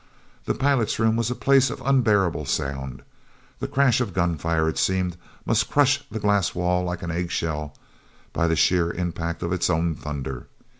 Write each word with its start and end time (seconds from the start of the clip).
The 0.45 0.55
pilot's 0.55 0.97
room 0.97 1.15
was 1.15 1.29
a 1.29 1.35
place 1.35 1.69
of 1.69 1.79
unbearable 1.85 2.45
sound. 2.45 3.03
The 3.59 3.67
crash 3.67 4.01
of 4.01 4.15
gunfire, 4.15 4.67
it 4.67 4.79
seemed, 4.79 5.15
must 5.45 5.69
crush 5.69 6.03
the 6.09 6.17
glass 6.19 6.55
wall 6.55 6.83
like 6.83 7.03
an 7.03 7.11
eggshell 7.11 7.75
by 8.33 8.47
the 8.47 8.55
sheer 8.55 8.89
impact 8.89 9.43
of 9.43 9.53
its 9.53 9.69
own 9.69 9.93
thunder. 9.93 10.47